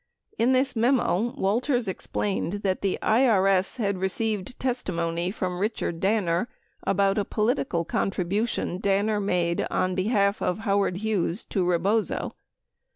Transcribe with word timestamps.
92 0.39 0.43
In 0.43 0.53
this 0.53 0.75
memo, 0.75 1.19
Walters 1.37 1.87
explained 1.87 2.53
that 2.63 2.81
the 2.81 2.97
IRS 3.03 3.77
had 3.77 3.99
received 3.99 4.59
testimony 4.59 5.29
from 5.29 5.59
Richard 5.59 5.99
Danner 5.99 6.49
about 6.83 7.19
a 7.19 7.23
political 7.23 7.85
contribution 7.85 8.79
Danner 8.79 9.19
made 9.19 9.63
on 9.69 9.93
be 9.93 10.05
half 10.05 10.41
of 10.41 10.61
Howard 10.61 10.97
Hughes 10.97 11.43
to 11.45 11.63
Rebozo. 11.63 12.33